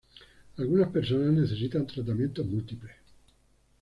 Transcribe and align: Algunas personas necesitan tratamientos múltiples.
Algunas 0.57 0.87
personas 0.89 1.31
necesitan 1.31 1.85
tratamientos 1.85 2.43
múltiples. 2.43 2.95